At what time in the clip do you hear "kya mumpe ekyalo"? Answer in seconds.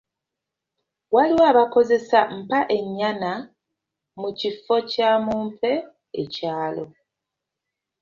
4.91-6.85